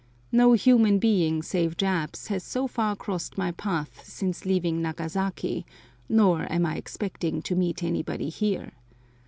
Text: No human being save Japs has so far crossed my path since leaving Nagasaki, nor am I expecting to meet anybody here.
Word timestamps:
No 0.31 0.53
human 0.53 0.97
being 0.97 1.43
save 1.43 1.77
Japs 1.77 2.25
has 2.29 2.43
so 2.43 2.65
far 2.65 2.95
crossed 2.95 3.37
my 3.37 3.51
path 3.51 4.03
since 4.03 4.45
leaving 4.45 4.81
Nagasaki, 4.81 5.63
nor 6.09 6.51
am 6.51 6.65
I 6.65 6.75
expecting 6.75 7.43
to 7.43 7.55
meet 7.55 7.83
anybody 7.83 8.29
here. 8.29 8.71